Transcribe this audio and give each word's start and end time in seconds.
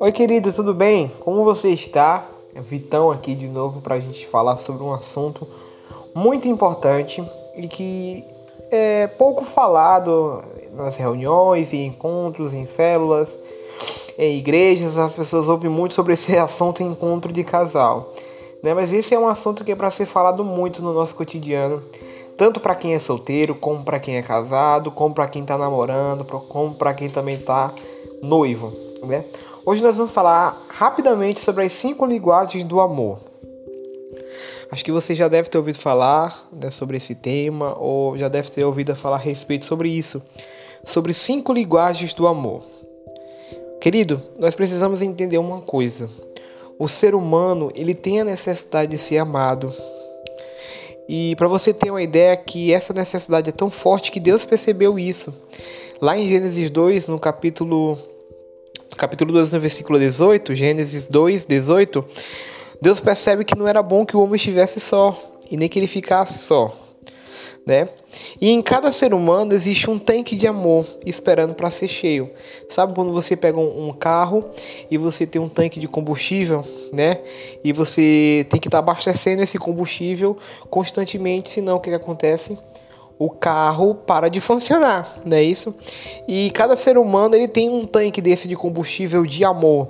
Oi, 0.00 0.12
querido, 0.12 0.52
tudo 0.52 0.72
bem? 0.72 1.10
Como 1.20 1.44
você 1.44 1.68
está? 1.68 2.26
É 2.54 2.60
Vitão 2.60 3.10
aqui 3.10 3.34
de 3.34 3.48
novo 3.48 3.80
para 3.82 3.96
a 3.96 4.00
gente 4.00 4.26
falar 4.26 4.56
sobre 4.56 4.82
um 4.82 4.92
assunto 4.92 5.46
muito 6.14 6.48
importante 6.48 7.22
e 7.54 7.68
que 7.68 8.24
é 8.70 9.06
pouco 9.06 9.44
falado 9.44 10.42
nas 10.72 10.96
reuniões 10.96 11.72
e 11.72 11.78
encontros 11.78 12.54
em 12.54 12.64
células, 12.64 13.38
em 14.16 14.38
igrejas. 14.38 14.96
As 14.96 15.14
pessoas 15.14 15.46
ouvem 15.48 15.70
muito 15.70 15.92
sobre 15.92 16.14
esse 16.14 16.36
assunto 16.38 16.82
encontro 16.82 17.32
de 17.32 17.44
casal, 17.44 18.14
né? 18.62 18.72
Mas 18.72 18.92
esse 18.92 19.14
é 19.14 19.18
um 19.18 19.28
assunto 19.28 19.62
que 19.64 19.72
é 19.72 19.76
para 19.76 19.90
ser 19.90 20.06
falado 20.06 20.42
muito 20.42 20.80
no 20.80 20.94
nosso 20.94 21.14
cotidiano, 21.14 21.82
tanto 22.36 22.60
para 22.60 22.74
quem 22.74 22.94
é 22.94 22.98
solteiro, 22.98 23.54
como 23.54 23.84
para 23.84 23.98
quem 23.98 24.16
é 24.16 24.22
casado, 24.22 24.90
como 24.90 25.14
para 25.14 25.28
quem 25.28 25.42
está 25.42 25.56
namorando, 25.56 26.24
como 26.24 26.74
para 26.74 26.94
quem 26.94 27.08
também 27.08 27.36
está 27.36 27.72
noivo, 28.22 28.72
né? 29.04 29.24
Hoje 29.64 29.82
nós 29.82 29.96
vamos 29.96 30.12
falar 30.12 30.64
rapidamente 30.68 31.40
sobre 31.40 31.64
as 31.64 31.72
cinco 31.72 32.06
linguagens 32.06 32.62
do 32.62 32.80
amor. 32.80 33.18
Acho 34.70 34.84
que 34.84 34.92
você 34.92 35.14
já 35.14 35.28
deve 35.28 35.48
ter 35.48 35.58
ouvido 35.58 35.78
falar 35.78 36.46
né, 36.52 36.70
sobre 36.70 36.96
esse 36.96 37.14
tema 37.14 37.74
ou 37.78 38.16
já 38.16 38.28
deve 38.28 38.50
ter 38.50 38.64
ouvido 38.64 38.94
falar 38.94 39.16
a 39.16 39.20
respeito 39.20 39.64
sobre 39.64 39.88
isso, 39.88 40.22
sobre 40.84 41.12
cinco 41.12 41.52
linguagens 41.52 42.14
do 42.14 42.26
amor. 42.26 42.62
Querido, 43.80 44.22
nós 44.38 44.54
precisamos 44.54 45.02
entender 45.02 45.38
uma 45.38 45.60
coisa. 45.60 46.08
O 46.78 46.88
ser 46.88 47.14
humano, 47.14 47.70
ele 47.74 47.94
tem 47.94 48.20
a 48.20 48.24
necessidade 48.24 48.90
de 48.90 48.98
ser 48.98 49.18
amado. 49.18 49.72
E 51.08 51.36
para 51.36 51.48
você 51.48 51.72
ter 51.72 51.90
uma 51.90 52.02
ideia 52.02 52.36
que 52.36 52.72
essa 52.72 52.92
necessidade 52.92 53.48
é 53.48 53.52
tão 53.52 53.70
forte 53.70 54.10
que 54.10 54.18
Deus 54.18 54.44
percebeu 54.44 54.98
isso. 54.98 55.32
Lá 56.00 56.18
em 56.18 56.28
Gênesis 56.28 56.70
2, 56.70 57.08
no 57.08 57.18
capítulo 57.18 57.96
capítulo 58.96 59.32
2, 59.32 59.52
no 59.52 59.60
versículo 59.60 59.98
18, 59.98 60.54
Gênesis 60.54 61.08
2, 61.08 61.44
18, 61.44 62.04
Deus 62.80 63.00
percebe 63.00 63.44
que 63.44 63.56
não 63.56 63.68
era 63.68 63.82
bom 63.82 64.06
que 64.06 64.16
o 64.16 64.20
homem 64.20 64.36
estivesse 64.36 64.80
só 64.80 65.18
e 65.50 65.56
nem 65.56 65.68
que 65.68 65.78
ele 65.78 65.86
ficasse 65.86 66.38
só. 66.38 66.85
Né? 67.66 67.88
E 68.40 68.48
em 68.48 68.62
cada 68.62 68.92
ser 68.92 69.12
humano 69.12 69.52
existe 69.52 69.90
um 69.90 69.98
tanque 69.98 70.36
de 70.36 70.46
amor 70.46 70.86
esperando 71.04 71.52
para 71.52 71.68
ser 71.68 71.88
cheio. 71.88 72.30
Sabe 72.68 72.94
quando 72.94 73.12
você 73.12 73.34
pega 73.34 73.58
um, 73.58 73.92
carro 73.92 74.44
e 74.88 74.96
você 74.96 75.26
tem 75.26 75.42
um 75.42 75.48
tanque 75.48 75.80
de 75.80 75.88
combustível, 75.88 76.64
né? 76.92 77.18
E 77.64 77.72
você 77.72 78.46
tem 78.48 78.60
que 78.60 78.68
estar 78.68 78.78
tá 78.78 78.90
abastecendo 78.90 79.42
esse 79.42 79.58
combustível 79.58 80.36
constantemente, 80.70 81.48
senão 81.48 81.78
o 81.78 81.80
que, 81.80 81.90
que 81.90 81.96
acontece? 81.96 82.56
o 83.18 83.30
carro 83.30 83.94
para 83.94 84.28
de 84.28 84.40
funcionar, 84.40 85.18
não 85.24 85.36
é 85.36 85.42
isso? 85.42 85.74
E 86.28 86.50
cada 86.50 86.76
ser 86.76 86.98
humano 86.98 87.34
ele 87.34 87.48
tem 87.48 87.70
um 87.70 87.86
tanque 87.86 88.20
desse 88.20 88.46
de 88.46 88.54
combustível 88.54 89.24
de 89.24 89.44
amor, 89.44 89.88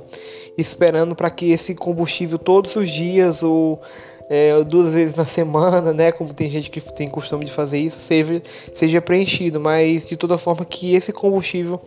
esperando 0.56 1.14
para 1.14 1.30
que 1.30 1.50
esse 1.50 1.74
combustível 1.74 2.38
todos 2.38 2.76
os 2.76 2.90
dias 2.90 3.42
ou 3.42 3.80
é, 4.28 4.62
duas 4.64 4.92
vezes 4.92 5.14
na 5.14 5.24
semana, 5.24 5.92
né? 5.92 6.12
Como 6.12 6.34
tem 6.34 6.48
gente 6.48 6.70
que 6.70 6.80
tem 6.80 7.08
costume 7.08 7.44
de 7.44 7.52
fazer 7.52 7.78
isso, 7.78 7.98
seja, 7.98 8.42
seja 8.74 9.00
preenchido, 9.00 9.60
mas 9.60 10.08
de 10.08 10.16
toda 10.16 10.36
forma 10.38 10.64
que 10.64 10.94
esse 10.94 11.12
combustível 11.12 11.80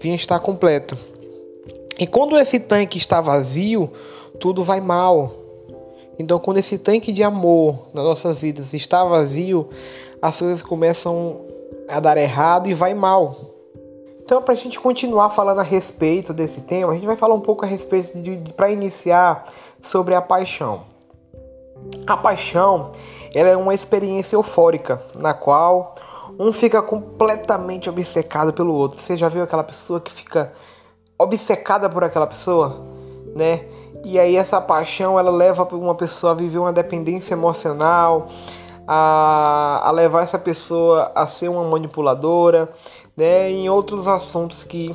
venha 0.00 0.16
estar 0.16 0.38
completo. 0.40 0.96
E 1.98 2.06
quando 2.06 2.36
esse 2.36 2.58
tanque 2.58 2.98
está 2.98 3.20
vazio, 3.20 3.90
tudo 4.38 4.62
vai 4.62 4.80
mal. 4.80 5.32
Então, 6.18 6.38
quando 6.38 6.58
esse 6.58 6.78
tanque 6.78 7.12
de 7.12 7.22
amor 7.22 7.88
nas 7.92 8.04
nossas 8.04 8.38
vidas 8.38 8.72
está 8.74 9.04
vazio, 9.04 9.68
as 10.20 10.38
coisas 10.38 10.62
começam 10.62 11.40
a 11.88 12.00
dar 12.00 12.16
errado 12.16 12.68
e 12.68 12.74
vai 12.74 12.94
mal. 12.94 13.36
Então, 14.22 14.42
para 14.42 14.52
a 14.52 14.56
gente 14.56 14.80
continuar 14.80 15.30
falando 15.30 15.60
a 15.60 15.62
respeito 15.62 16.34
desse 16.34 16.62
tema, 16.62 16.92
a 16.92 16.94
gente 16.94 17.06
vai 17.06 17.16
falar 17.16 17.34
um 17.34 17.40
pouco 17.40 17.64
a 17.64 17.68
respeito 17.68 18.18
de, 18.20 18.36
de 18.36 18.52
para 18.52 18.70
iniciar 18.70 19.44
sobre 19.80 20.14
a 20.14 20.20
paixão. 20.20 20.95
A 22.06 22.16
paixão, 22.16 22.92
ela 23.34 23.48
é 23.48 23.56
uma 23.56 23.74
experiência 23.74 24.36
eufórica 24.36 25.02
na 25.18 25.34
qual 25.34 25.94
um 26.38 26.52
fica 26.52 26.82
completamente 26.82 27.88
obcecado 27.88 28.52
pelo 28.52 28.72
outro. 28.72 28.98
Você 29.00 29.16
já 29.16 29.28
viu 29.28 29.42
aquela 29.42 29.64
pessoa 29.64 30.00
que 30.00 30.12
fica 30.12 30.52
obcecada 31.18 31.88
por 31.88 32.04
aquela 32.04 32.26
pessoa, 32.26 32.84
né? 33.34 33.64
E 34.04 34.18
aí 34.18 34.36
essa 34.36 34.60
paixão 34.60 35.18
ela 35.18 35.30
leva 35.30 35.64
uma 35.72 35.94
pessoa 35.94 36.32
a 36.32 36.34
viver 36.34 36.58
uma 36.58 36.72
dependência 36.72 37.34
emocional, 37.34 38.28
a, 38.86 39.82
a 39.82 39.90
levar 39.90 40.22
essa 40.22 40.38
pessoa 40.38 41.10
a 41.14 41.26
ser 41.26 41.48
uma 41.48 41.64
manipuladora, 41.64 42.72
né? 43.16 43.50
Em 43.50 43.68
outros 43.68 44.06
assuntos 44.06 44.62
que, 44.62 44.94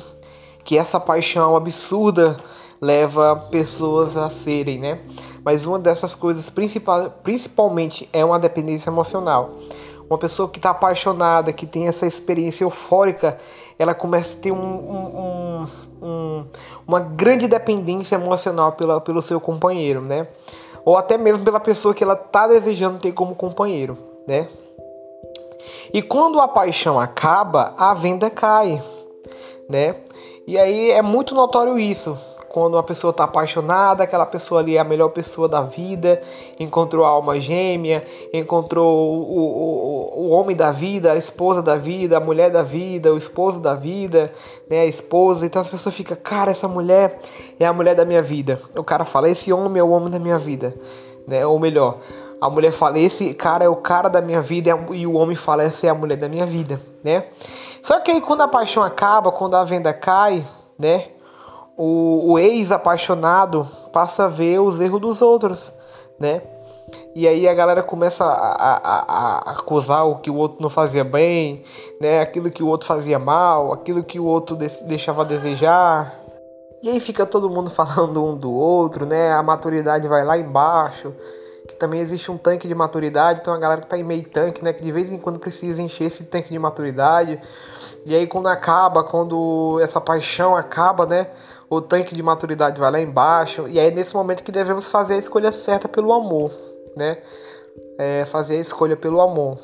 que 0.64 0.78
essa 0.78 0.98
paixão 0.98 1.56
absurda 1.56 2.38
leva 2.80 3.36
pessoas 3.50 4.16
a 4.16 4.30
serem, 4.30 4.78
né? 4.78 5.00
Mas 5.44 5.66
uma 5.66 5.78
dessas 5.78 6.14
coisas 6.14 6.48
principal, 6.48 7.10
principalmente 7.22 8.08
é 8.12 8.24
uma 8.24 8.38
dependência 8.38 8.90
emocional. 8.90 9.50
Uma 10.08 10.18
pessoa 10.18 10.48
que 10.48 10.58
está 10.58 10.70
apaixonada, 10.70 11.52
que 11.52 11.66
tem 11.66 11.88
essa 11.88 12.06
experiência 12.06 12.64
eufórica, 12.64 13.38
ela 13.78 13.94
começa 13.94 14.36
a 14.36 14.40
ter 14.40 14.52
um, 14.52 14.56
um, 14.56 15.66
um, 16.02 16.46
uma 16.86 17.00
grande 17.00 17.48
dependência 17.48 18.14
emocional 18.14 18.72
pela, 18.72 19.00
pelo 19.00 19.22
seu 19.22 19.40
companheiro, 19.40 20.00
né? 20.00 20.28
ou 20.84 20.96
até 20.96 21.16
mesmo 21.16 21.44
pela 21.44 21.60
pessoa 21.60 21.94
que 21.94 22.02
ela 22.02 22.14
está 22.14 22.46
desejando 22.46 22.98
ter 22.98 23.12
como 23.12 23.34
companheiro, 23.34 23.96
né? 24.26 24.48
E 25.92 26.02
quando 26.02 26.40
a 26.40 26.48
paixão 26.48 26.98
acaba, 26.98 27.74
a 27.76 27.94
venda 27.94 28.28
cai, 28.28 28.82
né? 29.68 29.96
E 30.46 30.58
aí 30.58 30.90
é 30.90 31.02
muito 31.02 31.34
notório 31.34 31.78
isso. 31.78 32.18
Quando 32.52 32.74
uma 32.74 32.82
pessoa 32.82 33.12
está 33.12 33.24
apaixonada, 33.24 34.04
aquela 34.04 34.26
pessoa 34.26 34.60
ali 34.60 34.76
é 34.76 34.80
a 34.80 34.84
melhor 34.84 35.08
pessoa 35.08 35.48
da 35.48 35.62
vida, 35.62 36.20
encontrou 36.60 37.02
a 37.02 37.08
alma 37.08 37.40
gêmea, 37.40 38.04
encontrou 38.30 38.94
o, 38.94 39.38
o, 39.38 40.26
o 40.26 40.28
homem 40.28 40.54
da 40.54 40.70
vida, 40.70 41.12
a 41.12 41.16
esposa 41.16 41.62
da 41.62 41.76
vida, 41.76 42.18
a 42.18 42.20
mulher 42.20 42.50
da 42.50 42.62
vida, 42.62 43.10
o 43.10 43.16
esposo 43.16 43.58
da 43.58 43.74
vida, 43.74 44.30
né, 44.68 44.80
a 44.80 44.86
esposa. 44.86 45.46
Então 45.46 45.62
as 45.62 45.68
pessoas 45.68 45.94
ficam, 45.94 46.14
cara, 46.22 46.50
essa 46.50 46.68
mulher 46.68 47.18
é 47.58 47.64
a 47.64 47.72
mulher 47.72 47.94
da 47.94 48.04
minha 48.04 48.22
vida. 48.22 48.60
O 48.76 48.84
cara 48.84 49.06
fala, 49.06 49.30
esse 49.30 49.50
homem 49.50 49.80
é 49.80 49.82
o 49.82 49.88
homem 49.88 50.10
da 50.10 50.18
minha 50.18 50.38
vida, 50.38 50.74
né? 51.26 51.46
Ou 51.46 51.58
melhor, 51.58 52.00
a 52.38 52.50
mulher 52.50 52.72
fala, 52.72 52.98
esse 52.98 53.32
cara 53.32 53.64
é 53.64 53.68
o 53.68 53.76
cara 53.76 54.10
da 54.10 54.20
minha 54.20 54.42
vida, 54.42 54.78
e 54.90 55.06
o 55.06 55.14
homem 55.14 55.36
fala, 55.36 55.62
essa 55.62 55.86
é 55.86 55.90
a 55.90 55.94
mulher 55.94 56.16
da 56.16 56.28
minha 56.28 56.44
vida, 56.44 56.78
né? 57.02 57.28
Só 57.82 57.98
que 58.00 58.10
aí 58.10 58.20
quando 58.20 58.42
a 58.42 58.48
paixão 58.48 58.82
acaba, 58.82 59.32
quando 59.32 59.56
a 59.56 59.64
venda 59.64 59.94
cai, 59.94 60.44
né? 60.78 61.06
O, 61.84 62.32
o 62.32 62.38
ex-apaixonado 62.38 63.68
passa 63.92 64.26
a 64.26 64.28
ver 64.28 64.60
os 64.60 64.80
erros 64.80 65.00
dos 65.00 65.20
outros, 65.20 65.72
né? 66.16 66.40
E 67.12 67.26
aí 67.26 67.48
a 67.48 67.54
galera 67.54 67.82
começa 67.82 68.24
a, 68.24 68.28
a, 68.28 69.48
a, 69.48 69.50
acusar 69.50 70.06
o 70.06 70.20
que 70.20 70.30
o 70.30 70.36
outro 70.36 70.62
não 70.62 70.70
fazia 70.70 71.02
bem, 71.02 71.64
né? 72.00 72.20
Aquilo 72.20 72.52
que 72.52 72.62
o 72.62 72.68
outro 72.68 72.86
fazia 72.86 73.18
mal, 73.18 73.72
aquilo 73.72 74.04
que 74.04 74.20
o 74.20 74.24
outro 74.24 74.56
deixava 74.56 75.22
a 75.22 75.24
desejar. 75.24 76.14
E 76.84 76.88
aí 76.88 77.00
fica 77.00 77.26
todo 77.26 77.50
mundo 77.50 77.68
falando 77.74 78.24
um 78.24 78.36
do 78.36 78.52
outro, 78.52 79.04
né? 79.04 79.32
A 79.32 79.42
maturidade 79.42 80.06
vai 80.06 80.24
lá 80.24 80.38
embaixo. 80.38 81.12
Que 81.66 81.74
também 81.74 82.00
existe 82.00 82.30
um 82.30 82.36
tanque 82.36 82.66
de 82.66 82.74
maturidade, 82.74 83.40
então 83.40 83.54
a 83.54 83.58
galera 83.58 83.80
que 83.80 83.86
tá 83.86 83.96
em 83.98 84.04
meio 84.04 84.28
tanque, 84.28 84.64
né? 84.64 84.72
Que 84.72 84.82
de 84.84 84.92
vez 84.92 85.12
em 85.12 85.18
quando 85.18 85.40
precisa 85.40 85.82
encher 85.82 86.04
esse 86.04 86.24
tanque 86.24 86.50
de 86.50 86.58
maturidade. 86.60 87.40
E 88.04 88.14
aí 88.14 88.26
quando 88.28 88.46
acaba, 88.46 89.02
quando 89.02 89.80
essa 89.82 90.00
paixão 90.00 90.56
acaba, 90.56 91.06
né? 91.06 91.28
O 91.76 91.80
tanque 91.80 92.14
de 92.14 92.22
maturidade 92.22 92.78
vai 92.78 92.90
lá 92.90 93.00
embaixo, 93.00 93.66
e 93.66 93.78
é 93.78 93.90
nesse 93.90 94.12
momento 94.12 94.42
que 94.42 94.52
devemos 94.52 94.88
fazer 94.88 95.14
a 95.14 95.16
escolha 95.16 95.50
certa 95.50 95.88
pelo 95.88 96.12
amor, 96.12 96.52
né? 96.94 97.16
É 97.98 98.26
fazer 98.26 98.58
a 98.58 98.60
escolha 98.60 98.94
pelo 98.94 99.22
amor. 99.22 99.58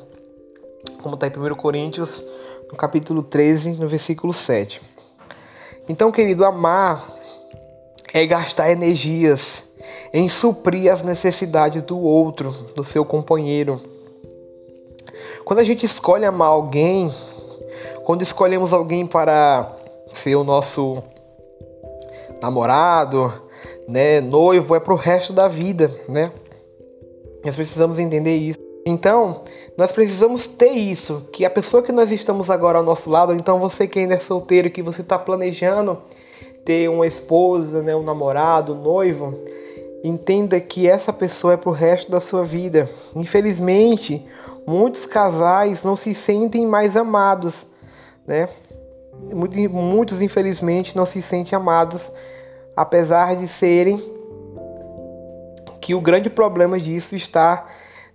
Como 1.03 1.13
está 1.13 1.27
em 1.27 1.29
1 1.29 1.55
Coríntios, 1.55 2.23
no 2.71 2.75
capítulo 2.75 3.21
13, 3.21 3.73
no 3.73 3.87
versículo 3.87 4.33
7. 4.33 4.81
Então, 5.87 6.11
querido, 6.11 6.43
amar 6.45 7.07
é 8.11 8.25
gastar 8.25 8.71
energias 8.71 9.61
em 10.11 10.27
suprir 10.27 10.91
as 10.91 11.03
necessidades 11.03 11.83
do 11.83 11.99
outro, 11.99 12.51
do 12.75 12.83
seu 12.83 13.05
companheiro. 13.05 13.79
Quando 15.45 15.59
a 15.59 15.63
gente 15.63 15.85
escolhe 15.85 16.25
amar 16.25 16.47
alguém, 16.47 17.13
quando 18.03 18.23
escolhemos 18.23 18.73
alguém 18.73 19.05
para 19.05 19.71
ser 20.15 20.35
o 20.35 20.43
nosso 20.43 21.03
namorado, 22.41 23.33
né, 23.87 24.21
noivo, 24.21 24.75
é 24.75 24.79
pro 24.79 24.95
resto 24.95 25.33
da 25.33 25.47
vida, 25.47 25.91
né? 26.07 26.31
Nós 27.43 27.55
precisamos 27.55 27.99
entender 27.99 28.35
isso. 28.35 28.59
Então, 28.85 29.43
nós 29.77 29.91
precisamos 29.91 30.47
ter 30.47 30.71
isso, 30.71 31.27
que 31.31 31.45
a 31.45 31.49
pessoa 31.49 31.83
que 31.83 31.91
nós 31.91 32.11
estamos 32.11 32.49
agora 32.49 32.77
ao 32.77 32.83
nosso 32.83 33.09
lado, 33.09 33.33
então 33.33 33.59
você 33.59 33.87
que 33.87 33.99
ainda 33.99 34.15
é 34.15 34.19
solteiro, 34.19 34.69
que 34.69 34.81
você 34.81 35.01
está 35.01 35.17
planejando 35.17 35.97
ter 36.65 36.89
uma 36.89 37.07
esposa, 37.07 37.81
né, 37.81 37.95
um 37.95 38.03
namorado, 38.03 38.73
um 38.73 38.81
noivo, 38.81 39.33
entenda 40.03 40.59
que 40.59 40.87
essa 40.87 41.11
pessoa 41.11 41.53
é 41.53 41.57
pro 41.57 41.71
resto 41.71 42.11
da 42.11 42.19
sua 42.19 42.43
vida. 42.43 42.89
Infelizmente, 43.15 44.25
muitos 44.65 45.05
casais 45.05 45.83
não 45.83 45.95
se 45.95 46.13
sentem 46.13 46.65
mais 46.65 46.95
amados, 46.95 47.67
né? 48.25 48.47
Muitos 49.69 50.21
infelizmente 50.21 50.95
não 50.95 51.05
se 51.05 51.21
sentem 51.21 51.55
amados, 51.55 52.11
apesar 52.75 53.35
de 53.35 53.47
serem 53.47 54.01
que 55.81 55.95
o 55.95 56.01
grande 56.01 56.29
problema 56.29 56.79
disso 56.79 57.15
está 57.15 57.67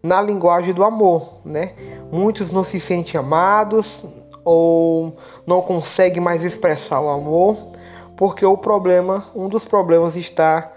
na 0.02 0.20
linguagem 0.20 0.74
do 0.74 0.84
amor, 0.84 1.40
né? 1.44 1.72
Muitos 2.12 2.50
não 2.50 2.62
se 2.62 2.78
sentem 2.78 3.18
amados 3.18 4.04
ou 4.44 5.16
não 5.46 5.62
conseguem 5.62 6.20
mais 6.20 6.44
expressar 6.44 7.00
o 7.00 7.08
amor, 7.08 7.56
porque 8.16 8.44
o 8.44 8.56
problema, 8.56 9.24
um 9.34 9.48
dos 9.48 9.64
problemas 9.64 10.14
está 10.14 10.70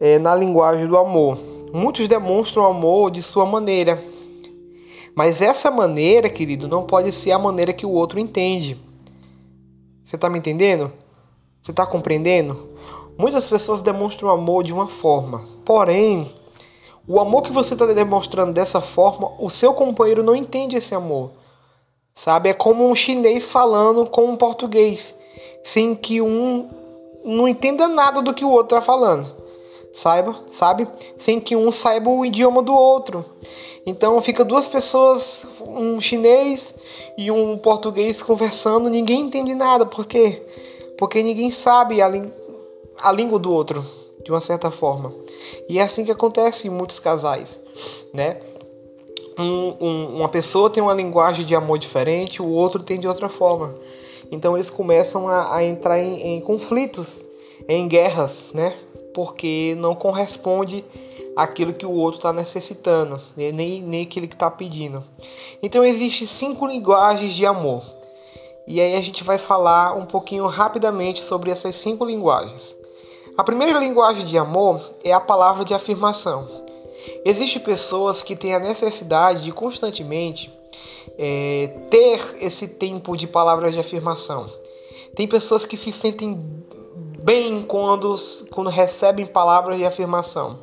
é, 0.00 0.18
na 0.18 0.34
linguagem 0.34 0.86
do 0.86 0.96
amor. 0.96 1.38
Muitos 1.72 2.08
demonstram 2.08 2.64
amor 2.64 3.10
de 3.10 3.22
sua 3.22 3.44
maneira, 3.44 4.02
mas 5.14 5.42
essa 5.42 5.70
maneira, 5.70 6.28
querido, 6.28 6.68
não 6.68 6.84
pode 6.84 7.12
ser 7.12 7.32
a 7.32 7.38
maneira 7.38 7.72
que 7.72 7.84
o 7.84 7.90
outro 7.90 8.18
entende. 8.18 8.89
Você 10.10 10.16
está 10.16 10.28
me 10.28 10.40
entendendo? 10.40 10.92
Você 11.62 11.70
está 11.70 11.86
compreendendo? 11.86 12.70
Muitas 13.16 13.46
pessoas 13.46 13.80
demonstram 13.80 14.28
amor 14.28 14.64
de 14.64 14.72
uma 14.72 14.88
forma, 14.88 15.44
porém, 15.64 16.34
o 17.06 17.20
amor 17.20 17.42
que 17.42 17.52
você 17.52 17.74
está 17.74 17.86
demonstrando 17.86 18.52
dessa 18.52 18.80
forma, 18.80 19.30
o 19.38 19.48
seu 19.48 19.72
companheiro 19.72 20.24
não 20.24 20.34
entende 20.34 20.74
esse 20.74 20.96
amor. 20.96 21.30
Sabe? 22.12 22.48
É 22.48 22.52
como 22.52 22.90
um 22.90 22.92
chinês 22.92 23.52
falando 23.52 24.04
com 24.04 24.24
um 24.24 24.36
português, 24.36 25.14
sem 25.62 25.94
que 25.94 26.20
um 26.20 26.68
não 27.24 27.46
entenda 27.46 27.86
nada 27.86 28.20
do 28.20 28.34
que 28.34 28.44
o 28.44 28.50
outro 28.50 28.76
está 28.78 28.82
falando 28.84 29.39
saiba, 29.92 30.36
sabe? 30.50 30.86
Sem 31.16 31.40
que 31.40 31.56
um 31.56 31.70
saiba 31.70 32.10
o 32.10 32.24
idioma 32.24 32.62
do 32.62 32.74
outro. 32.74 33.24
Então 33.84 34.20
fica 34.20 34.44
duas 34.44 34.68
pessoas, 34.68 35.44
um 35.66 36.00
chinês 36.00 36.74
e 37.16 37.30
um 37.30 37.56
português 37.56 38.22
conversando, 38.22 38.90
ninguém 38.90 39.20
entende 39.20 39.54
nada, 39.54 39.86
por 39.86 40.06
quê? 40.06 40.42
Porque 40.98 41.22
ninguém 41.22 41.50
sabe 41.50 42.02
a, 42.02 42.10
a 43.02 43.12
língua 43.12 43.38
do 43.38 43.52
outro, 43.52 43.84
de 44.22 44.30
uma 44.30 44.40
certa 44.40 44.70
forma. 44.70 45.14
E 45.68 45.78
é 45.78 45.82
assim 45.82 46.04
que 46.04 46.10
acontece 46.10 46.68
em 46.68 46.70
muitos 46.70 46.98
casais, 46.98 47.58
né? 48.12 48.36
Um, 49.38 49.76
um, 49.80 50.16
uma 50.16 50.28
pessoa 50.28 50.68
tem 50.68 50.82
uma 50.82 50.92
linguagem 50.92 51.46
de 51.46 51.54
amor 51.54 51.78
diferente, 51.78 52.42
o 52.42 52.48
outro 52.48 52.82
tem 52.82 53.00
de 53.00 53.08
outra 53.08 53.28
forma. 53.28 53.74
Então 54.30 54.56
eles 54.56 54.68
começam 54.68 55.26
a, 55.28 55.56
a 55.56 55.64
entrar 55.64 55.98
em, 55.98 56.36
em 56.36 56.40
conflitos, 56.40 57.24
em 57.66 57.88
guerras, 57.88 58.48
né? 58.52 58.76
Porque 59.14 59.74
não 59.78 59.94
corresponde 59.94 60.84
àquilo 61.36 61.72
que 61.72 61.86
o 61.86 61.92
outro 61.92 62.18
está 62.18 62.32
necessitando, 62.32 63.20
né? 63.36 63.52
nem, 63.52 63.82
nem 63.82 64.02
aquilo 64.02 64.28
que 64.28 64.34
está 64.34 64.50
pedindo. 64.50 65.04
Então 65.62 65.84
existem 65.84 66.26
cinco 66.26 66.66
linguagens 66.66 67.34
de 67.34 67.46
amor. 67.46 67.82
E 68.66 68.80
aí 68.80 68.94
a 68.94 69.02
gente 69.02 69.24
vai 69.24 69.38
falar 69.38 69.96
um 69.96 70.06
pouquinho 70.06 70.46
rapidamente 70.46 71.22
sobre 71.24 71.50
essas 71.50 71.76
cinco 71.76 72.04
linguagens. 72.04 72.74
A 73.36 73.42
primeira 73.42 73.78
linguagem 73.78 74.24
de 74.26 74.36
amor 74.36 74.94
é 75.02 75.12
a 75.12 75.20
palavra 75.20 75.64
de 75.64 75.72
afirmação. 75.72 76.48
Existem 77.24 77.60
pessoas 77.60 78.22
que 78.22 78.36
têm 78.36 78.54
a 78.54 78.58
necessidade 78.58 79.42
de 79.42 79.52
constantemente 79.52 80.52
é, 81.18 81.68
ter 81.90 82.36
esse 82.40 82.68
tempo 82.68 83.16
de 83.16 83.26
palavras 83.26 83.72
de 83.72 83.80
afirmação. 83.80 84.50
Tem 85.14 85.26
pessoas 85.26 85.64
que 85.64 85.76
se 85.76 85.90
sentem 85.90 86.38
bem 87.22 87.62
quando, 87.62 88.14
quando 88.50 88.70
recebem 88.70 89.26
palavras 89.26 89.76
de 89.76 89.84
afirmação. 89.84 90.60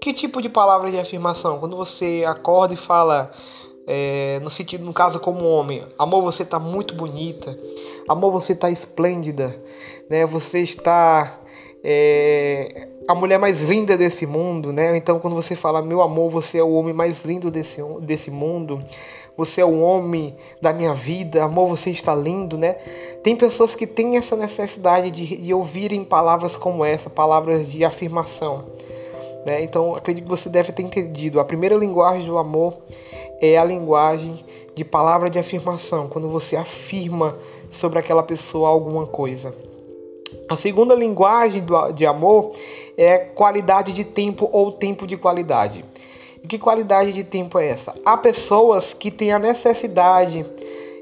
Que 0.00 0.12
tipo 0.12 0.42
de 0.42 0.48
palavra 0.48 0.90
de 0.90 0.98
afirmação? 0.98 1.58
Quando 1.58 1.76
você 1.76 2.24
acorda 2.26 2.74
e 2.74 2.76
fala, 2.76 3.32
é, 3.86 4.38
no 4.42 4.50
sentido, 4.50 4.84
no 4.84 4.92
caso 4.92 5.18
como 5.18 5.44
homem, 5.46 5.86
amor, 5.98 6.22
você 6.22 6.42
está 6.42 6.58
muito 6.58 6.94
bonita, 6.94 7.58
amor, 8.08 8.30
você 8.30 8.52
está 8.52 8.70
esplêndida, 8.70 9.62
né? 10.08 10.26
Você 10.26 10.60
está 10.60 11.40
é, 11.82 12.88
a 13.06 13.14
mulher 13.14 13.38
mais 13.38 13.60
linda 13.60 13.96
desse 13.96 14.26
mundo, 14.26 14.72
né? 14.72 14.96
Então, 14.96 15.18
quando 15.18 15.34
você 15.34 15.54
fala, 15.54 15.82
meu 15.82 16.00
amor, 16.00 16.30
você 16.30 16.58
é 16.58 16.62
o 16.62 16.72
homem 16.72 16.94
mais 16.94 17.24
lindo 17.24 17.50
desse, 17.50 17.82
desse 18.00 18.30
mundo, 18.30 18.78
você 19.36 19.60
é 19.60 19.64
o 19.64 19.80
homem 19.80 20.36
da 20.60 20.72
minha 20.72 20.94
vida, 20.94 21.44
amor, 21.44 21.68
você 21.68 21.90
está 21.90 22.14
lindo, 22.14 22.56
né? 22.56 22.74
Tem 23.22 23.36
pessoas 23.36 23.74
que 23.74 23.86
têm 23.86 24.16
essa 24.16 24.36
necessidade 24.36 25.10
de, 25.10 25.36
de 25.36 25.52
ouvirem 25.52 26.04
palavras 26.04 26.56
como 26.56 26.84
essa, 26.84 27.10
palavras 27.10 27.70
de 27.70 27.84
afirmação. 27.84 28.64
Né? 29.44 29.62
Então, 29.62 29.94
acredito 29.94 30.24
que 30.24 30.30
você 30.30 30.48
deve 30.48 30.72
ter 30.72 30.82
entendido. 30.82 31.38
A 31.38 31.44
primeira 31.44 31.76
linguagem 31.76 32.26
do 32.26 32.38
amor 32.38 32.78
é 33.40 33.58
a 33.58 33.64
linguagem 33.64 34.42
de 34.74 34.84
palavra 34.84 35.28
de 35.28 35.38
afirmação, 35.38 36.08
quando 36.08 36.28
você 36.28 36.56
afirma 36.56 37.36
sobre 37.70 37.98
aquela 37.98 38.22
pessoa 38.22 38.68
alguma 38.70 39.06
coisa. 39.06 39.54
A 40.48 40.56
segunda 40.56 40.94
linguagem 40.94 41.64
de 41.94 42.04
amor 42.04 42.52
é 42.98 43.18
qualidade 43.18 43.92
de 43.92 44.04
tempo 44.04 44.48
ou 44.52 44.70
tempo 44.70 45.06
de 45.06 45.16
qualidade. 45.16 45.84
E 46.42 46.46
que 46.46 46.58
qualidade 46.58 47.14
de 47.14 47.24
tempo 47.24 47.58
é 47.58 47.68
essa? 47.68 47.94
Há 48.04 48.16
pessoas 48.18 48.92
que 48.92 49.10
têm 49.10 49.32
a 49.32 49.38
necessidade 49.38 50.44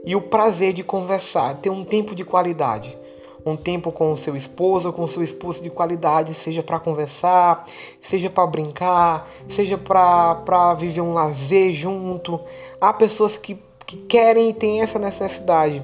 e 0.04 0.14
o 0.14 0.20
prazer 0.20 0.72
de 0.72 0.84
conversar, 0.84 1.56
ter 1.56 1.70
um 1.70 1.84
tempo 1.84 2.14
de 2.14 2.24
qualidade. 2.24 2.96
Um 3.44 3.56
tempo 3.56 3.90
com 3.90 4.12
o 4.12 4.16
seu 4.16 4.36
esposo 4.36 4.88
ou 4.88 4.92
com 4.92 5.08
seu 5.08 5.20
esposo 5.24 5.60
de 5.60 5.68
qualidade, 5.68 6.32
seja 6.32 6.62
para 6.62 6.78
conversar, 6.78 7.66
seja 8.00 8.30
para 8.30 8.46
brincar, 8.46 9.28
seja 9.48 9.76
para 9.76 10.74
viver 10.74 11.00
um 11.00 11.12
lazer 11.12 11.72
junto. 11.72 12.40
Há 12.80 12.92
pessoas 12.92 13.36
que, 13.36 13.58
que 13.86 13.96
querem 13.96 14.50
e 14.50 14.54
têm 14.54 14.82
essa 14.82 14.98
necessidade. 14.98 15.82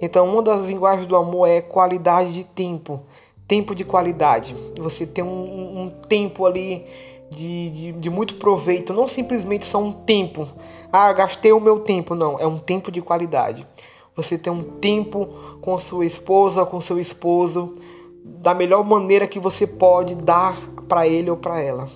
Então, 0.00 0.28
uma 0.28 0.42
das 0.42 0.66
linguagens 0.66 1.06
do 1.06 1.16
amor 1.16 1.48
é 1.48 1.60
qualidade 1.60 2.32
de 2.32 2.44
tempo, 2.44 3.00
tempo 3.48 3.74
de 3.74 3.84
qualidade. 3.84 4.54
Você 4.78 5.06
tem 5.06 5.24
um, 5.24 5.82
um 5.82 5.90
tempo 5.90 6.44
ali 6.44 6.84
de, 7.30 7.70
de, 7.70 7.92
de, 7.92 8.10
muito 8.10 8.34
proveito, 8.34 8.92
não 8.92 9.08
simplesmente 9.08 9.64
só 9.64 9.78
um 9.78 9.92
tempo. 9.92 10.46
Ah, 10.92 11.12
gastei 11.12 11.52
o 11.52 11.60
meu 11.60 11.80
tempo. 11.80 12.14
Não, 12.14 12.38
é 12.38 12.46
um 12.46 12.58
tempo 12.58 12.90
de 12.90 13.00
qualidade. 13.00 13.66
Você 14.14 14.38
tem 14.38 14.52
um 14.52 14.62
tempo 14.62 15.28
com 15.60 15.76
sua 15.78 16.06
esposa, 16.06 16.64
com 16.64 16.80
seu 16.80 16.98
esposo, 16.98 17.76
da 18.24 18.54
melhor 18.54 18.84
maneira 18.84 19.26
que 19.26 19.38
você 19.38 19.66
pode 19.66 20.14
dar 20.14 20.58
para 20.88 21.06
ele 21.06 21.30
ou 21.30 21.36
para 21.36 21.60
ela. 21.60 21.88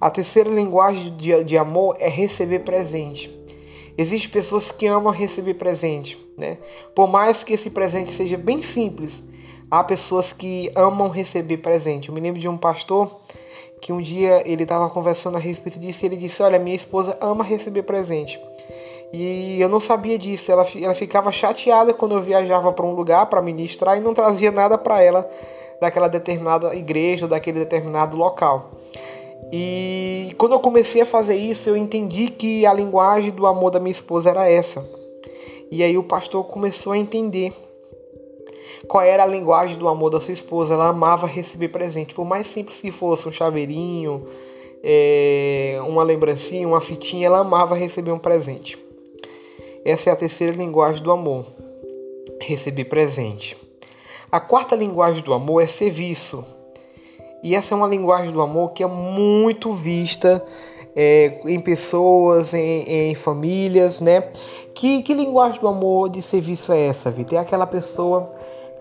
A 0.00 0.10
terceira 0.10 0.50
linguagem 0.50 1.16
de, 1.16 1.44
de 1.44 1.58
amor 1.58 1.96
é 1.98 2.08
receber 2.08 2.60
presente. 2.60 3.39
Existem 4.00 4.30
pessoas 4.30 4.72
que 4.72 4.86
amam 4.86 5.12
receber 5.12 5.52
presente, 5.52 6.16
né? 6.34 6.56
Por 6.94 7.06
mais 7.06 7.44
que 7.44 7.52
esse 7.52 7.68
presente 7.68 8.12
seja 8.12 8.38
bem 8.38 8.62
simples, 8.62 9.22
há 9.70 9.84
pessoas 9.84 10.32
que 10.32 10.72
amam 10.74 11.10
receber 11.10 11.58
presente. 11.58 12.08
Eu 12.08 12.14
me 12.14 12.20
lembro 12.22 12.40
de 12.40 12.48
um 12.48 12.56
pastor 12.56 13.20
que 13.78 13.92
um 13.92 14.00
dia 14.00 14.42
ele 14.46 14.62
estava 14.62 14.88
conversando 14.88 15.36
a 15.36 15.38
respeito 15.38 15.78
disso 15.78 16.02
e 16.02 16.06
ele 16.06 16.16
disse: 16.16 16.42
Olha, 16.42 16.58
minha 16.58 16.74
esposa 16.74 17.14
ama 17.20 17.44
receber 17.44 17.82
presente. 17.82 18.40
E 19.12 19.60
eu 19.60 19.68
não 19.68 19.78
sabia 19.78 20.18
disso. 20.18 20.50
Ela, 20.50 20.66
ela 20.80 20.94
ficava 20.94 21.30
chateada 21.30 21.92
quando 21.92 22.14
eu 22.14 22.22
viajava 22.22 22.72
para 22.72 22.86
um 22.86 22.94
lugar 22.94 23.26
para 23.26 23.42
ministrar 23.42 23.98
e 23.98 24.00
não 24.00 24.14
trazia 24.14 24.50
nada 24.50 24.78
para 24.78 25.02
ela 25.02 25.30
daquela 25.78 26.08
determinada 26.08 26.74
igreja, 26.74 27.28
daquele 27.28 27.58
determinado 27.58 28.16
local. 28.16 28.79
E 29.52 30.34
quando 30.38 30.52
eu 30.52 30.60
comecei 30.60 31.02
a 31.02 31.06
fazer 31.06 31.36
isso, 31.36 31.68
eu 31.68 31.76
entendi 31.76 32.28
que 32.28 32.64
a 32.64 32.72
linguagem 32.72 33.30
do 33.30 33.46
amor 33.46 33.70
da 33.70 33.80
minha 33.80 33.92
esposa 33.92 34.30
era 34.30 34.48
essa. 34.48 34.86
E 35.70 35.82
aí 35.82 35.96
o 35.96 36.02
pastor 36.02 36.44
começou 36.44 36.92
a 36.92 36.98
entender 36.98 37.52
qual 38.88 39.02
era 39.02 39.22
a 39.22 39.26
linguagem 39.26 39.76
do 39.76 39.88
amor 39.88 40.10
da 40.10 40.20
sua 40.20 40.32
esposa. 40.32 40.74
Ela 40.74 40.88
amava 40.88 41.26
receber 41.26 41.68
presente, 41.68 42.14
por 42.14 42.24
mais 42.24 42.46
simples 42.46 42.80
que 42.80 42.90
fosse 42.90 43.28
um 43.28 43.32
chaveirinho, 43.32 44.26
é, 44.82 45.78
uma 45.86 46.02
lembrancinha, 46.02 46.66
uma 46.66 46.80
fitinha, 46.80 47.26
ela 47.26 47.38
amava 47.38 47.74
receber 47.74 48.12
um 48.12 48.18
presente. 48.18 48.78
Essa 49.84 50.10
é 50.10 50.12
a 50.12 50.16
terceira 50.16 50.56
linguagem 50.56 51.02
do 51.02 51.10
amor, 51.10 51.46
receber 52.40 52.84
presente. 52.84 53.56
A 54.30 54.38
quarta 54.38 54.76
linguagem 54.76 55.22
do 55.22 55.32
amor 55.32 55.62
é 55.62 55.66
serviço. 55.66 56.44
E 57.42 57.54
essa 57.54 57.74
é 57.74 57.76
uma 57.76 57.86
linguagem 57.86 58.32
do 58.32 58.40
amor 58.40 58.72
que 58.72 58.82
é 58.82 58.86
muito 58.86 59.72
vista 59.72 60.44
é, 60.94 61.40
em 61.44 61.58
pessoas, 61.58 62.52
em, 62.52 62.82
em, 62.82 63.14
famílias, 63.14 64.00
né? 64.00 64.22
Que, 64.74 65.02
que 65.02 65.14
linguagem 65.14 65.60
do 65.60 65.68
amor 65.68 66.10
de 66.10 66.20
serviço 66.20 66.72
é 66.72 66.86
essa, 66.86 67.10
Vitor? 67.10 67.38
É 67.38 67.40
aquela 67.40 67.66
pessoa 67.66 68.30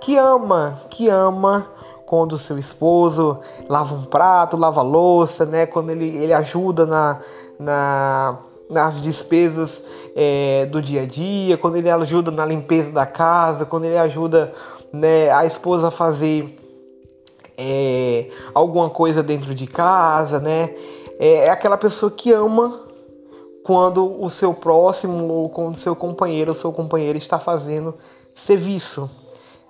que 0.02 0.18
ama, 0.18 0.82
que 0.90 1.08
ama 1.08 1.68
quando 2.06 2.34
o 2.34 2.40
seu 2.40 2.58
esposo 2.58 3.40
lava 3.68 3.94
um 3.94 4.04
prato, 4.04 4.58
lava 4.58 4.82
louça, 4.82 5.46
né? 5.46 5.66
Quando 5.66 5.92
ele, 5.92 6.18
ele 6.18 6.34
ajuda 6.34 6.86
na, 6.86 7.20
na, 7.60 8.40
nas 8.70 9.00
despesas 9.00 9.84
é, 10.16 10.66
do 10.66 10.82
dia 10.82 11.04
a 11.04 11.06
dia, 11.06 11.58
quando 11.58 11.78
ele 11.78 11.90
ajuda 11.90 12.32
na 12.32 12.46
limpeza 12.46 12.92
da 12.92 13.06
casa, 13.06 13.66
quando 13.66 13.86
ele 13.86 13.98
ajuda 13.98 14.54
né, 14.92 15.30
a 15.30 15.46
esposa 15.46 15.90
a 15.90 15.92
fazer 15.92 16.58
é, 17.60 18.30
alguma 18.54 18.90
coisa 18.90 19.22
dentro 19.22 19.54
de 19.54 19.68
casa, 19.68 20.40
né? 20.40 20.74
É, 21.20 21.46
é 21.46 21.50
aquela 21.50 21.78
pessoa 21.78 22.10
que 22.10 22.32
ama 22.32 22.88
quando 23.64 24.24
o 24.24 24.30
seu 24.30 24.54
próximo 24.54 25.28
ou 25.28 25.50
quando 25.50 25.76
o 25.76 25.78
seu 25.78 25.96
companheiro 25.96 26.52
ou 26.52 26.56
seu 26.56 26.72
companheiro 26.72 27.18
está 27.18 27.38
fazendo 27.38 27.96
serviço. 28.34 29.10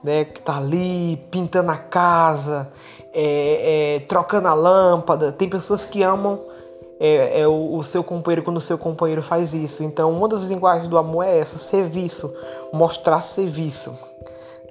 né, 0.01 0.23
que 0.23 0.41
tá 0.41 0.57
ali 0.57 1.17
pintando 1.29 1.71
a 1.71 1.75
casa, 1.75 2.71
é, 3.13 3.95
é, 3.95 3.99
trocando 4.01 4.47
a 4.47 4.53
lâmpada. 4.53 5.31
Tem 5.33 5.49
pessoas 5.49 5.83
que 5.83 6.01
amam 6.01 6.39
é, 6.99 7.41
é 7.41 7.47
o, 7.47 7.77
o, 7.77 7.83
seu 7.83 8.01
companheiro 8.03 8.43
quando 8.43 8.57
o 8.57 8.61
seu 8.61 8.77
companheiro 8.77 9.21
faz 9.21 9.53
isso. 9.53 9.83
Então, 9.83 10.11
uma 10.11 10.27
das 10.27 10.43
linguagens 10.43 10.87
do 10.87 10.97
amor 10.97 11.23
é 11.23 11.39
essa: 11.39 11.57
serviço, 11.57 12.33
mostrar 12.71 13.23
serviço, 13.23 13.97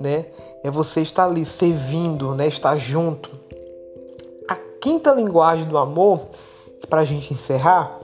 né? 0.00 0.26
É 0.62 0.70
você 0.70 1.00
estar 1.00 1.24
ali 1.24 1.44
servindo, 1.44 2.34
né? 2.34 2.46
Estar 2.48 2.76
junto. 2.78 3.30
A 4.48 4.54
quinta 4.80 5.12
linguagem 5.12 5.66
do 5.66 5.78
amor, 5.78 6.22
para 6.88 7.00
a 7.00 7.04
gente 7.04 7.32
encerrar, 7.32 7.98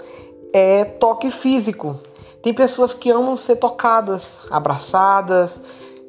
é 0.53 0.85
toque 0.85 1.31
físico. 1.31 1.97
Tem 2.43 2.53
pessoas 2.53 2.93
que 2.93 3.11
amam 3.11 3.37
ser 3.37 3.57
tocadas, 3.57 4.39
abraçadas, 4.51 5.59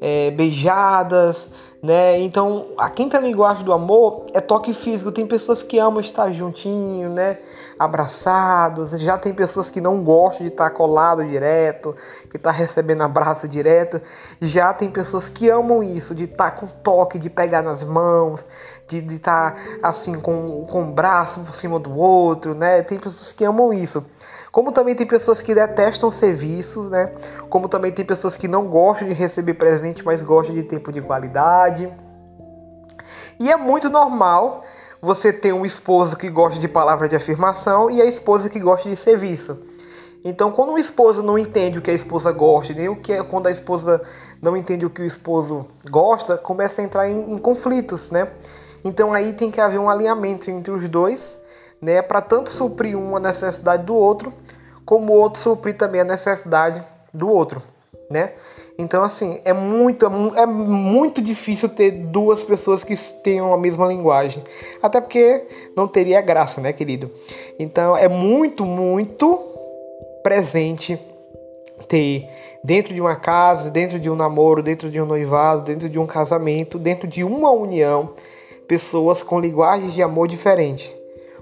é, 0.02 0.32
beijadas, 0.32 1.50
né? 1.86 2.20
Então, 2.20 2.70
a 2.78 2.90
quinta 2.90 3.20
linguagem 3.20 3.64
do 3.64 3.72
amor 3.72 4.26
é 4.34 4.42
toque 4.42 4.74
físico. 4.74 5.12
Tem 5.12 5.28
pessoas 5.28 5.62
que 5.62 5.78
amam 5.78 6.00
estar 6.00 6.32
juntinho, 6.32 7.10
né? 7.10 7.38
Abraçados. 7.78 8.92
Já 9.00 9.20
tem 9.20 9.34
pessoas 9.34 9.70
que 9.70 9.80
não 9.80 10.04
gostam 10.04 10.48
de 10.48 10.52
estar 10.52 10.72
colado 10.72 11.24
direto, 11.24 11.96
que 12.32 12.38
está 12.38 12.50
recebendo 12.50 13.04
abraço 13.04 13.48
direto. 13.48 14.02
Já 14.42 14.74
tem 14.74 14.90
pessoas 14.90 15.30
que 15.30 15.48
amam 15.48 15.84
isso, 15.84 16.16
de 16.16 16.24
estar 16.24 16.52
com 16.52 16.66
toque, 16.66 17.20
de 17.20 17.30
pegar 17.30 17.62
nas 17.62 17.84
mãos, 17.84 18.48
de 18.88 18.98
estar 19.14 19.56
assim 19.84 20.20
com, 20.20 20.66
o 20.68 20.86
braço 20.86 21.42
por 21.42 21.54
cima 21.54 21.78
do 21.78 21.96
outro, 21.96 22.56
né? 22.56 22.82
Tem 22.82 22.98
pessoas 22.98 23.32
que 23.32 23.44
amam 23.44 23.72
isso. 23.72 24.04
Como 24.56 24.72
também 24.72 24.96
tem 24.96 25.06
pessoas 25.06 25.42
que 25.42 25.54
detestam 25.54 26.10
serviços, 26.10 26.90
né? 26.90 27.12
Como 27.50 27.68
também 27.68 27.92
tem 27.92 28.06
pessoas 28.06 28.38
que 28.38 28.48
não 28.48 28.68
gostam 28.68 29.06
de 29.06 29.14
receber 29.14 29.56
presente, 29.56 30.02
mas 30.06 30.22
gostam 30.22 30.56
de 30.56 30.64
tempo 30.64 30.94
de 30.94 31.02
qualidade. 31.02 31.92
E 33.38 33.52
é 33.52 33.58
muito 33.58 33.90
normal 33.90 34.64
você 35.02 35.34
ter 35.34 35.52
um 35.52 35.66
esposo 35.66 36.16
que 36.16 36.30
gosta 36.30 36.58
de 36.58 36.70
palavra 36.70 37.10
de 37.10 37.18
afirmação 37.18 37.92
e 37.92 38.02
a 38.02 38.06
esposa 38.06 38.50
que 38.50 38.58
gosta 38.58 38.88
de 38.88 38.96
serviço. 38.96 39.62
Então, 40.24 40.54
quando 40.54 40.72
o 40.72 40.80
esposo 40.80 41.22
não 41.22 41.38
entende 41.38 41.80
o 41.80 41.82
que 41.82 41.92
a 41.92 41.94
esposa 41.94 42.32
gosta, 42.32 42.74
nem 42.74 42.88
o 42.88 42.96
que 42.96 43.12
é 43.12 43.22
quando 43.22 43.48
a 43.48 43.52
esposa 43.52 44.02
não 44.42 44.56
entende 44.56 44.86
o 44.86 44.90
que 44.90 45.02
o 45.02 45.06
esposo 45.06 45.68
gosta, 45.92 46.38
começa 46.38 46.82
a 46.82 46.86
entrar 46.86 47.10
em, 47.10 47.34
em 47.34 47.38
conflitos, 47.38 48.10
né? 48.10 48.30
Então 48.86 49.12
aí 49.12 49.34
tem 49.34 49.52
que 49.52 49.60
haver 49.60 49.80
um 49.82 49.90
alinhamento 49.90 50.50
entre 50.50 50.72
os 50.72 50.90
dois 50.90 51.44
né, 51.82 52.02
para 52.02 52.22
tanto 52.22 52.50
suprir 52.50 52.98
uma 52.98 53.20
necessidade 53.20 53.84
do 53.84 53.96
outro, 53.96 54.34
como 54.86 55.14
o 55.14 55.18
outro 55.18 55.42
suprir 55.42 55.76
também 55.76 56.02
a 56.02 56.06
necessidade 56.06 56.82
do 57.14 57.30
outro, 57.30 57.62
né? 58.10 58.34
Então 58.78 59.04
assim, 59.04 59.40
é 59.46 59.54
muito 59.54 60.06
é 60.36 60.46
muito 60.46 61.22
difícil 61.22 61.70
ter 61.70 61.92
duas 61.92 62.44
pessoas 62.44 62.84
que 62.84 62.96
tenham 63.24 63.54
a 63.54 63.58
mesma 63.58 63.88
linguagem. 63.88 64.44
Até 64.82 65.00
porque 65.00 65.48
não 65.76 65.88
teria 65.88 66.22
graça, 66.22 66.60
né, 66.60 66.74
querido? 66.74 67.10
Então 67.58 67.96
é 67.96 68.08
muito 68.08 68.66
muito 68.66 69.40
presente 70.22 71.00
ter 71.88 72.28
dentro 72.64 72.94
de 72.94 73.00
uma 73.00 73.16
casa, 73.16 73.70
dentro 73.70 74.00
de 74.00 74.10
um 74.10 74.16
namoro, 74.16 74.62
dentro 74.62 74.90
de 74.90 75.00
um 75.00 75.06
noivado, 75.06 75.62
dentro 75.62 75.88
de 75.88 75.98
um 75.98 76.06
casamento, 76.06 76.78
dentro 76.78 77.08
de 77.08 77.24
uma 77.24 77.52
união, 77.52 78.10
pessoas 78.68 79.24
com 79.24 79.40
linguagens 79.40 79.94
de 79.94 80.02
amor 80.02 80.28
diferentes 80.28 80.92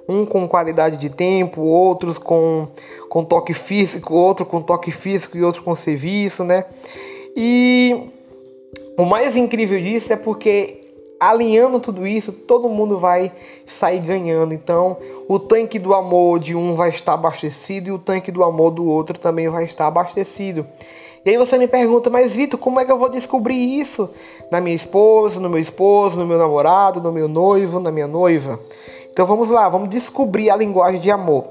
um 0.08 0.26
com 0.26 0.48
qualidade 0.48 0.98
de 0.98 1.10
tempo, 1.10 1.62
outros 1.62 2.18
com, 2.18 2.68
com 3.10 3.24
toque 3.24 3.54
físico, 3.54 4.14
outro 4.14 4.46
com 4.46 4.62
toque 4.62 4.92
físico 4.92 5.38
e 5.38 5.44
outro 5.44 5.64
com 5.64 5.76
serviço, 5.76 6.44
né? 6.44 6.66
E 7.36 8.10
o 8.98 9.06
mais 9.06 9.36
incrível 9.36 9.80
disso 9.82 10.14
é 10.14 10.16
porque 10.16 10.84
alinhando 11.20 11.80
tudo 11.80 12.06
isso, 12.06 12.34
todo 12.34 12.68
mundo 12.68 12.98
vai 12.98 13.32
sair 13.66 14.00
ganhando. 14.00 14.54
Então, 14.54 14.98
o 15.28 15.40
tanque 15.40 15.80
do 15.80 15.94
amor 15.94 16.40
de 16.40 16.56
um 16.56 16.76
vai 16.76 16.90
estar 16.90 17.14
abastecido 17.14 17.90
e 17.90 17.92
o 17.92 18.00
tanque 18.00 18.32
do 18.32 18.44
amor 18.44 18.72
do 18.72 18.86
outro 18.86 19.18
também 19.18 19.48
vai 19.48 19.64
estar 19.64 19.88
abastecido. 19.88 20.68
E 21.26 21.30
aí 21.30 21.38
você 21.38 21.58
me 21.58 21.68
pergunta, 21.68 22.10
mas 22.10 22.36
Vitor, 22.36 22.60
como 22.60 22.82
é 22.82 22.86
que 22.86 22.92
eu 22.92 22.98
vou 22.98 23.08
descobrir 23.08 23.80
isso 23.80 24.10
na 24.52 24.60
minha 24.60 24.76
esposa, 24.76 25.40
no 25.40 25.50
meu 25.50 25.60
esposo, 25.60 26.20
no 26.20 26.26
meu 26.26 26.38
namorado, 26.38 27.02
no 27.02 27.14
meu 27.14 27.30
noivo, 27.30 27.80
na 27.80 27.90
minha 27.90 28.08
noiva? 28.08 28.60
Então 29.14 29.28
vamos 29.28 29.52
lá, 29.52 29.70
vamos 29.70 29.90
descobrir 29.90 30.50
a 30.50 30.56
linguagem 30.56 31.00
de 31.00 31.12
amor. 31.12 31.46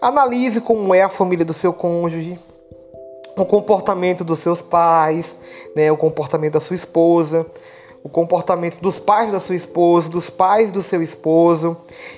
Analise 0.00 0.62
como 0.62 0.94
é 0.94 1.02
a 1.02 1.10
família 1.10 1.44
do 1.44 1.52
seu 1.52 1.70
cônjuge, 1.70 2.38
o 3.36 3.44
comportamento 3.44 4.24
dos 4.24 4.38
seus 4.38 4.62
pais, 4.62 5.36
né, 5.74 5.92
o 5.92 5.96
comportamento 5.98 6.54
da 6.54 6.60
sua 6.60 6.74
esposa, 6.74 7.44
o 8.02 8.08
comportamento 8.08 8.80
dos 8.80 8.98
pais 8.98 9.30
da 9.30 9.38
sua 9.38 9.54
esposa, 9.54 10.08
dos 10.08 10.30
pais 10.30 10.72
do 10.72 10.80
seu 10.80 11.02
esposo, 11.02 11.76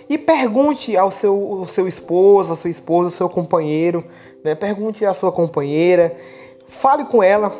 e 0.08 0.16
pergunte 0.16 0.96
ao 0.96 1.10
seu, 1.10 1.58
ao 1.58 1.66
seu 1.66 1.88
esposo, 1.88 2.52
à 2.52 2.56
sua 2.56 2.70
esposa, 2.70 3.08
ao 3.08 3.12
seu 3.12 3.28
companheiro, 3.28 4.04
né, 4.44 4.54
pergunte 4.54 5.04
à 5.04 5.12
sua 5.12 5.32
companheira, 5.32 6.16
fale 6.68 7.04
com 7.04 7.20
ela, 7.20 7.52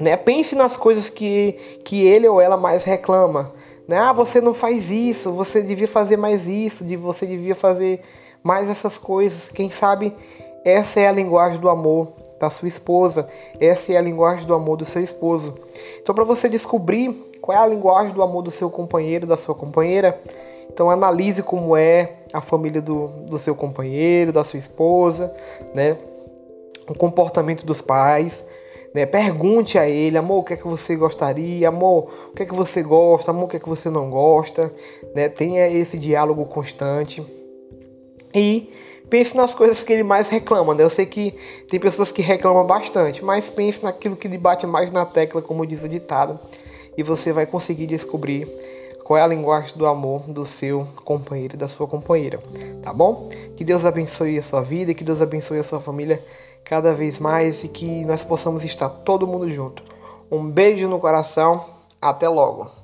né, 0.00 0.16
pense 0.16 0.56
nas 0.56 0.76
coisas 0.76 1.08
que, 1.08 1.52
que 1.84 2.04
ele 2.04 2.26
ou 2.26 2.40
ela 2.40 2.56
mais 2.56 2.82
reclama, 2.82 3.52
né? 3.88 3.98
Ah, 3.98 4.12
você 4.12 4.40
não 4.40 4.52
faz 4.52 4.90
isso, 4.90 5.32
você 5.32 5.62
devia 5.62 5.88
fazer 5.88 6.18
mais 6.18 6.46
isso, 6.46 6.84
você 6.98 7.26
devia 7.26 7.54
fazer 7.54 8.02
mais 8.42 8.68
essas 8.68 8.98
coisas. 8.98 9.48
Quem 9.48 9.70
sabe 9.70 10.14
essa 10.64 11.00
é 11.00 11.08
a 11.08 11.12
linguagem 11.12 11.58
do 11.58 11.70
amor 11.70 12.12
da 12.38 12.50
sua 12.50 12.68
esposa, 12.68 13.28
essa 13.58 13.92
é 13.92 13.96
a 13.96 14.00
linguagem 14.00 14.46
do 14.46 14.54
amor 14.54 14.76
do 14.76 14.84
seu 14.84 15.02
esposo. 15.02 15.58
Então, 16.00 16.14
para 16.14 16.22
você 16.22 16.48
descobrir 16.48 17.12
qual 17.40 17.56
é 17.56 17.60
a 17.60 17.66
linguagem 17.66 18.12
do 18.12 18.22
amor 18.22 18.42
do 18.42 18.50
seu 18.50 18.70
companheiro, 18.70 19.26
da 19.26 19.36
sua 19.36 19.54
companheira, 19.54 20.20
então 20.70 20.90
analise 20.90 21.42
como 21.42 21.76
é 21.76 22.18
a 22.32 22.40
família 22.40 22.80
do, 22.80 23.08
do 23.26 23.38
seu 23.38 23.54
companheiro, 23.54 24.30
da 24.30 24.44
sua 24.44 24.58
esposa, 24.58 25.34
né? 25.74 25.96
o 26.88 26.94
comportamento 26.94 27.66
dos 27.66 27.82
pais, 27.82 28.44
né? 28.98 29.06
Pergunte 29.06 29.78
a 29.78 29.88
ele, 29.88 30.18
amor, 30.18 30.38
o 30.38 30.42
que 30.42 30.54
é 30.54 30.56
que 30.56 30.66
você 30.66 30.96
gostaria? 30.96 31.68
Amor, 31.68 32.10
o 32.30 32.34
que 32.34 32.42
é 32.42 32.46
que 32.46 32.54
você 32.54 32.82
gosta? 32.82 33.30
Amor, 33.30 33.44
o 33.44 33.48
que 33.48 33.56
é 33.56 33.60
que 33.60 33.68
você 33.68 33.88
não 33.88 34.10
gosta? 34.10 34.74
Né? 35.14 35.28
Tenha 35.28 35.68
esse 35.68 35.96
diálogo 35.96 36.44
constante. 36.46 37.24
E 38.34 38.72
pense 39.08 39.36
nas 39.36 39.54
coisas 39.54 39.84
que 39.84 39.92
ele 39.92 40.02
mais 40.02 40.28
reclama. 40.28 40.74
Né? 40.74 40.82
Eu 40.82 40.90
sei 40.90 41.06
que 41.06 41.32
tem 41.70 41.78
pessoas 41.78 42.10
que 42.10 42.20
reclamam 42.20 42.66
bastante, 42.66 43.24
mas 43.24 43.48
pense 43.48 43.84
naquilo 43.84 44.16
que 44.16 44.26
lhe 44.26 44.36
bate 44.36 44.66
mais 44.66 44.90
na 44.90 45.06
tecla, 45.06 45.40
como 45.40 45.64
diz 45.64 45.84
o 45.84 45.88
ditado, 45.88 46.36
e 46.96 47.02
você 47.04 47.32
vai 47.32 47.46
conseguir 47.46 47.86
descobrir 47.86 48.48
qual 49.04 49.16
é 49.16 49.22
a 49.22 49.28
linguagem 49.28 49.78
do 49.78 49.86
amor 49.86 50.22
do 50.28 50.44
seu 50.44 50.88
companheiro 51.04 51.54
e 51.54 51.56
da 51.56 51.68
sua 51.68 51.86
companheira, 51.86 52.40
tá 52.82 52.92
bom? 52.92 53.28
Que 53.56 53.64
Deus 53.64 53.86
abençoe 53.86 54.38
a 54.38 54.42
sua 54.42 54.60
vida, 54.60 54.92
que 54.92 55.04
Deus 55.04 55.22
abençoe 55.22 55.60
a 55.60 55.64
sua 55.64 55.80
família 55.80 56.22
cada 56.64 56.92
vez 56.94 57.18
mais 57.18 57.64
e 57.64 57.68
que 57.68 58.04
nós 58.04 58.24
possamos 58.24 58.64
estar 58.64 58.88
todo 58.88 59.26
mundo 59.26 59.50
junto. 59.50 59.82
Um 60.30 60.50
beijo 60.50 60.88
no 60.88 60.98
coração, 60.98 61.64
até 62.00 62.28
logo. 62.28 62.77